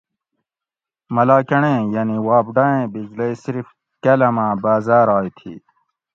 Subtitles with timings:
[1.15, 3.65] ملاکنڈیں یعنی واپڈائیں بجلئی صرف
[4.03, 5.53] کالاۤماۤں باۤزاۤرائے تھی